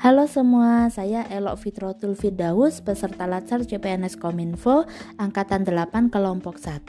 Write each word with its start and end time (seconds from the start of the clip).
Halo 0.00 0.24
semua, 0.24 0.88
saya 0.88 1.28
Elok 1.28 1.60
Fitrotul 1.60 2.16
Firdaus, 2.16 2.80
peserta 2.80 3.28
Latsar 3.28 3.68
CPNS 3.68 4.16
Kominfo, 4.16 4.88
Angkatan 5.20 5.68
8 5.68 6.08
Kelompok 6.08 6.56
1. 6.56 6.88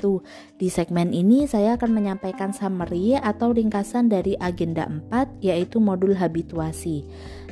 Di 0.55 0.71
segmen 0.71 1.11
ini 1.11 1.43
saya 1.43 1.75
akan 1.75 1.91
menyampaikan 1.91 2.55
summary 2.55 3.19
atau 3.19 3.51
ringkasan 3.51 4.07
dari 4.07 4.39
agenda 4.39 4.87
4, 4.87 5.43
yaitu 5.43 5.83
modul 5.83 6.15
habituasi. 6.15 7.03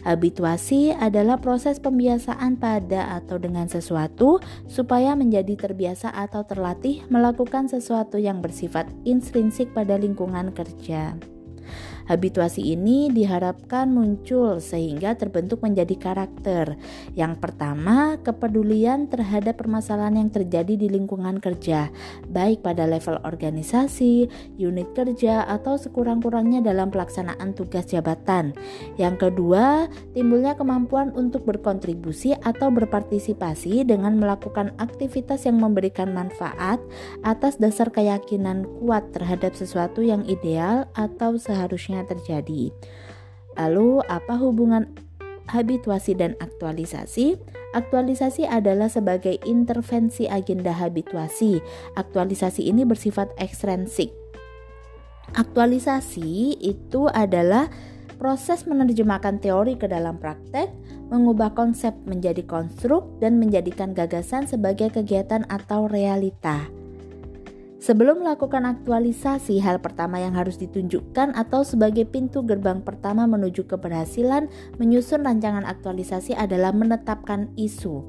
Habituasi 0.08 0.96
adalah 0.96 1.44
proses 1.44 1.84
pembiasaan 1.84 2.56
pada 2.56 3.20
atau 3.20 3.36
dengan 3.36 3.68
sesuatu 3.68 4.40
supaya 4.64 5.12
menjadi 5.12 5.60
terbiasa 5.60 6.08
atau 6.16 6.48
terlatih 6.48 7.04
melakukan 7.12 7.68
sesuatu 7.68 8.16
yang 8.16 8.40
bersifat 8.40 8.88
intrinsik 9.04 9.76
pada 9.76 10.00
lingkungan 10.00 10.56
kerja. 10.56 11.20
Habituasi 12.10 12.74
ini 12.74 13.14
diharapkan 13.14 13.86
muncul 13.94 14.58
sehingga 14.58 15.14
terbentuk 15.14 15.62
menjadi 15.62 15.94
karakter. 15.94 16.74
Yang 17.14 17.38
pertama, 17.38 18.18
kepedulian 18.26 19.06
terhadap 19.06 19.62
permasalahan 19.62 20.18
yang 20.26 20.34
terjadi 20.34 20.74
di 20.74 20.90
lingkungan 20.90 21.38
kerja, 21.38 21.94
baik 22.26 22.66
pada 22.66 22.90
level 22.90 23.22
organisasi, 23.22 24.26
unit 24.58 24.90
kerja, 24.98 25.46
atau 25.46 25.78
sekurang-kurangnya 25.78 26.66
dalam 26.66 26.90
pelaksanaan 26.90 27.54
tugas 27.54 27.86
jabatan. 27.86 28.58
Yang 28.98 29.30
kedua, 29.30 29.86
timbulnya 30.18 30.58
kemampuan 30.58 31.14
untuk 31.14 31.46
berkontribusi 31.46 32.34
atau 32.42 32.74
berpartisipasi 32.74 33.86
dengan 33.86 34.18
melakukan 34.18 34.74
aktivitas 34.82 35.46
yang 35.46 35.62
memberikan 35.62 36.10
manfaat 36.10 36.82
atas 37.22 37.62
dasar 37.62 37.94
keyakinan 37.94 38.66
kuat 38.82 39.14
terhadap 39.14 39.54
sesuatu 39.54 40.02
yang 40.02 40.26
ideal 40.26 40.90
atau 40.98 41.38
seharusnya 41.38 41.99
terjadi. 42.06 42.72
Lalu, 43.60 44.00
apa 44.08 44.40
hubungan 44.40 44.94
habituasi 45.50 46.16
dan 46.16 46.38
aktualisasi? 46.40 47.36
Aktualisasi 47.76 48.50
adalah 48.50 48.90
sebagai 48.90 49.38
intervensi 49.46 50.26
agenda 50.26 50.74
habituasi. 50.74 51.62
Aktualisasi 51.98 52.66
ini 52.66 52.86
bersifat 52.86 53.30
ekstrinsik. 53.38 54.10
Aktualisasi 55.38 56.58
itu 56.58 57.06
adalah 57.14 57.70
proses 58.18 58.66
menerjemahkan 58.66 59.38
teori 59.38 59.78
ke 59.78 59.86
dalam 59.86 60.18
praktek, 60.18 60.74
mengubah 61.14 61.54
konsep 61.54 61.94
menjadi 62.10 62.42
konstruk, 62.44 63.22
dan 63.22 63.38
menjadikan 63.38 63.94
gagasan 63.94 64.50
sebagai 64.50 64.90
kegiatan 64.90 65.46
atau 65.48 65.86
realita. 65.86 66.79
Sebelum 67.80 68.28
melakukan 68.28 68.68
aktualisasi, 68.68 69.64
hal 69.64 69.80
pertama 69.80 70.20
yang 70.20 70.36
harus 70.36 70.60
ditunjukkan 70.60 71.32
atau 71.32 71.64
sebagai 71.64 72.04
pintu 72.04 72.44
gerbang 72.44 72.84
pertama 72.84 73.24
menuju 73.24 73.72
keberhasilan 73.72 74.52
menyusun 74.76 75.24
rancangan 75.24 75.64
aktualisasi 75.64 76.36
adalah 76.36 76.76
menetapkan 76.76 77.48
isu. 77.56 78.04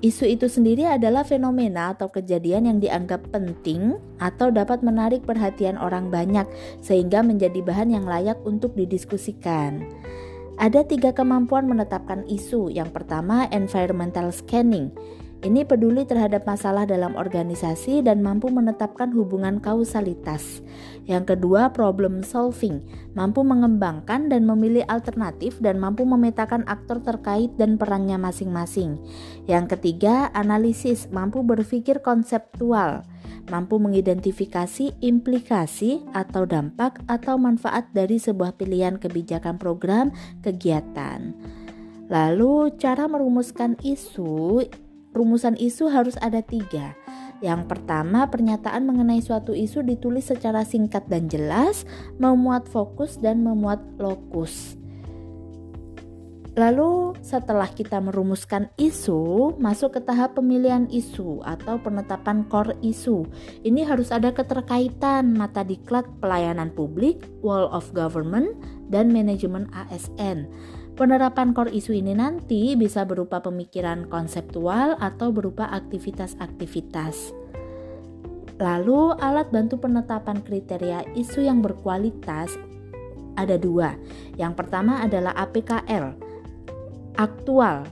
Isu 0.00 0.24
itu 0.24 0.48
sendiri 0.48 0.88
adalah 0.88 1.28
fenomena 1.28 1.92
atau 1.92 2.08
kejadian 2.08 2.72
yang 2.72 2.78
dianggap 2.80 3.28
penting 3.28 4.00
atau 4.16 4.48
dapat 4.48 4.80
menarik 4.80 5.28
perhatian 5.28 5.76
orang 5.76 6.08
banyak 6.08 6.48
sehingga 6.80 7.20
menjadi 7.20 7.60
bahan 7.60 7.92
yang 7.92 8.08
layak 8.08 8.40
untuk 8.48 8.72
didiskusikan. 8.80 9.84
Ada 10.56 10.88
tiga 10.88 11.12
kemampuan 11.12 11.68
menetapkan 11.68 12.24
isu. 12.24 12.72
Yang 12.72 12.96
pertama, 12.96 13.44
environmental 13.52 14.32
scanning 14.32 14.88
ini 15.40 15.64
peduli 15.64 16.04
terhadap 16.04 16.44
masalah 16.44 16.84
dalam 16.84 17.16
organisasi 17.16 18.04
dan 18.04 18.20
mampu 18.20 18.52
menetapkan 18.52 19.08
hubungan 19.16 19.56
kausalitas. 19.56 20.60
Yang 21.08 21.32
kedua, 21.36 21.72
problem 21.72 22.20
solving, 22.20 22.84
mampu 23.16 23.40
mengembangkan 23.40 24.28
dan 24.28 24.44
memilih 24.44 24.84
alternatif 24.84 25.56
dan 25.64 25.80
mampu 25.80 26.04
memetakan 26.04 26.60
aktor 26.68 27.00
terkait 27.00 27.56
dan 27.56 27.80
perannya 27.80 28.20
masing-masing. 28.20 29.00
Yang 29.48 29.76
ketiga, 29.76 30.28
analisis, 30.36 31.08
mampu 31.08 31.40
berpikir 31.40 32.04
konseptual, 32.04 33.08
mampu 33.48 33.80
mengidentifikasi 33.80 34.92
implikasi 35.00 36.04
atau 36.12 36.44
dampak 36.44 37.00
atau 37.08 37.40
manfaat 37.40 37.88
dari 37.96 38.20
sebuah 38.20 38.60
pilihan 38.60 39.00
kebijakan 39.00 39.56
program 39.56 40.12
kegiatan. 40.44 41.32
Lalu, 42.12 42.74
cara 42.76 43.08
merumuskan 43.08 43.78
isu 43.80 44.66
Rumusan 45.10 45.58
isu 45.58 45.90
harus 45.90 46.14
ada 46.22 46.38
tiga. 46.42 46.94
Yang 47.40 47.72
pertama, 47.72 48.28
pernyataan 48.28 48.84
mengenai 48.84 49.24
suatu 49.24 49.56
isu 49.56 49.80
ditulis 49.82 50.28
secara 50.28 50.62
singkat 50.62 51.08
dan 51.08 51.26
jelas, 51.26 51.88
memuat 52.20 52.68
fokus 52.68 53.16
dan 53.16 53.40
memuat 53.40 53.80
lokus. 53.96 54.76
Lalu, 56.58 57.16
setelah 57.24 57.70
kita 57.70 58.02
merumuskan 58.02 58.68
isu, 58.76 59.54
masuk 59.56 59.96
ke 59.96 60.00
tahap 60.02 60.36
pemilihan 60.36 60.84
isu 60.92 61.40
atau 61.46 61.78
penetapan 61.80 62.44
core 62.50 62.74
isu. 62.84 63.24
Ini 63.62 63.86
harus 63.86 64.10
ada 64.10 64.34
keterkaitan 64.34 65.32
mata 65.32 65.62
diklat 65.64 66.04
pelayanan 66.18 66.74
publik, 66.74 67.22
wall 67.40 67.70
of 67.72 67.88
government, 67.96 68.58
dan 68.90 69.08
manajemen 69.08 69.70
ASN. 69.72 70.50
Penerapan 71.00 71.56
core 71.56 71.72
isu 71.72 71.96
ini 71.96 72.12
nanti 72.12 72.76
bisa 72.76 73.08
berupa 73.08 73.40
pemikiran 73.40 74.04
konseptual 74.12 75.00
atau 75.00 75.32
berupa 75.32 75.64
aktivitas-aktivitas. 75.72 77.32
Lalu, 78.60 79.16
alat 79.16 79.48
bantu 79.48 79.80
penetapan 79.80 80.44
kriteria 80.44 81.08
isu 81.16 81.48
yang 81.48 81.64
berkualitas 81.64 82.52
ada 83.32 83.56
dua. 83.56 83.96
Yang 84.36 84.60
pertama 84.60 85.00
adalah 85.00 85.32
APKL, 85.40 86.20
aktual, 87.16 87.88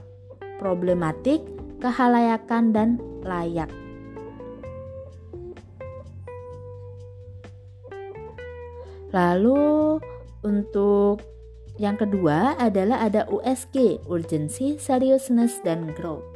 problematik, 0.61 1.41
kehalayakan, 1.81 2.69
dan 2.69 3.01
layak. 3.25 3.73
Lalu, 9.09 9.97
untuk 10.45 11.38
yang 11.79 11.95
kedua 11.95 12.59
adalah 12.59 13.07
ada 13.07 13.23
USG, 13.31 14.03
urgency, 14.11 14.75
seriousness, 14.75 15.63
dan 15.63 15.95
growth. 15.95 16.27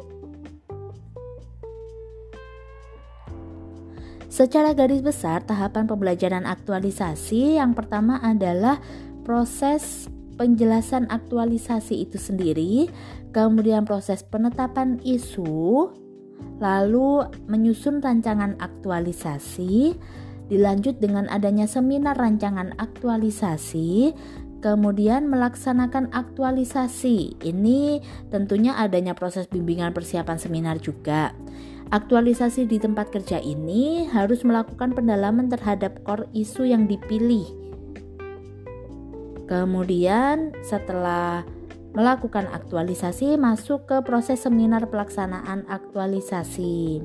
Secara 4.31 4.73
garis 4.73 5.05
besar, 5.05 5.45
tahapan 5.45 5.85
pembelajaran 5.85 6.49
aktualisasi 6.49 7.61
yang 7.61 7.77
pertama 7.77 8.17
adalah 8.23 8.81
proses 9.21 10.09
penjelasan 10.41 11.05
aktualisasi 11.11 12.01
itu 12.01 12.17
sendiri, 12.17 12.89
kemudian 13.29 13.85
proses 13.85 14.25
penetapan 14.25 14.97
isu, 15.05 15.93
lalu 16.57 17.29
menyusun 17.45 18.01
rancangan 18.01 18.57
aktualisasi, 18.57 19.93
dilanjut 20.49 20.97
dengan 20.97 21.29
adanya 21.29 21.69
seminar 21.69 22.17
rancangan 22.17 22.73
aktualisasi, 22.81 24.17
kemudian 24.63 25.27
melaksanakan 25.27 26.07
aktualisasi. 26.15 27.35
Ini 27.43 27.99
tentunya 28.31 28.79
adanya 28.79 29.11
proses 29.11 29.51
bimbingan 29.51 29.91
persiapan 29.91 30.39
seminar 30.39 30.79
juga. 30.79 31.35
Aktualisasi 31.91 32.63
di 32.63 32.79
tempat 32.79 33.11
kerja 33.11 33.43
ini 33.43 34.07
harus 34.07 34.47
melakukan 34.47 34.95
pendalaman 34.95 35.51
terhadap 35.51 35.99
core 36.07 36.31
isu 36.31 36.63
yang 36.71 36.87
dipilih. 36.87 37.43
Kemudian 39.51 40.55
setelah 40.63 41.43
melakukan 41.93 42.49
aktualisasi 42.49 43.37
masuk 43.37 43.85
ke 43.85 43.99
proses 44.01 44.41
seminar 44.41 44.87
pelaksanaan 44.89 45.67
aktualisasi. 45.67 47.03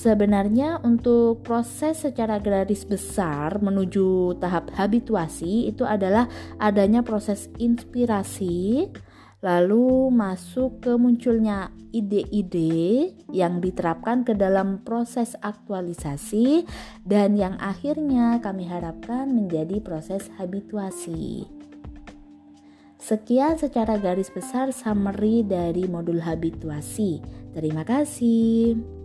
Sebenarnya 0.00 0.80
untuk 0.80 1.44
proses 1.44 2.08
secara 2.08 2.40
garis 2.40 2.88
besar 2.88 3.60
menuju 3.60 4.40
tahap 4.40 4.72
habituasi 4.72 5.68
itu 5.68 5.84
adalah 5.84 6.24
adanya 6.56 7.04
proses 7.04 7.52
inspirasi 7.60 8.88
lalu 9.44 10.08
masuk 10.08 10.80
ke 10.80 10.96
munculnya 10.96 11.68
ide-ide 11.92 13.12
yang 13.28 13.60
diterapkan 13.60 14.24
ke 14.24 14.32
dalam 14.32 14.80
proses 14.88 15.36
aktualisasi 15.36 16.64
dan 17.04 17.36
yang 17.36 17.60
akhirnya 17.60 18.40
kami 18.40 18.72
harapkan 18.72 19.28
menjadi 19.28 19.84
proses 19.84 20.32
habituasi. 20.40 21.44
Sekian 22.96 23.60
secara 23.60 24.00
garis 24.00 24.32
besar 24.32 24.72
summary 24.72 25.44
dari 25.44 25.84
modul 25.84 26.24
habituasi. 26.24 27.20
Terima 27.52 27.84
kasih. 27.84 28.99